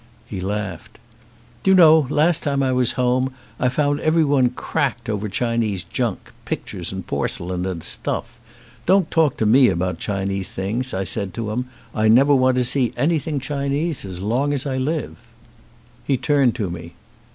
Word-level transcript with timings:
He 0.25 0.41
laughed. 0.41 0.97
"Do 1.61 1.69
you 1.69 1.75
know, 1.75 2.07
last 2.09 2.41
time 2.41 2.63
I 2.63 2.71
was 2.71 2.93
home 2.93 3.33
I 3.59 3.69
found 3.69 3.99
everyone 3.99 4.49
cracked 4.49 5.07
over 5.11 5.29
Chinese 5.29 5.83
junk, 5.83 6.31
pictures 6.43 6.91
and 6.91 7.05
porcelain, 7.05 7.67
and 7.67 7.83
stuff. 7.83 8.39
Don't 8.87 9.11
talk 9.11 9.37
to 9.37 9.45
me 9.45 9.67
about 9.69 9.99
Chinese 9.99 10.51
things, 10.53 10.91
I 10.95 11.03
said 11.03 11.35
to 11.35 11.51
'em. 11.51 11.65
I 11.93 12.07
never 12.07 12.33
want 12.33 12.57
to 12.57 12.63
see 12.63 12.91
anything 12.97 13.39
Chinese 13.39 14.03
as 14.03 14.21
long 14.21 14.53
as 14.53 14.65
I 14.65 14.77
live." 14.77 15.17
212 15.19 15.19
ONE 15.19 15.19
OF 15.19 15.19
THE 15.19 15.19
BEST 15.19 16.07
He 16.07 16.17
turned 16.17 16.55
to 16.55 16.69
me. 16.71 16.93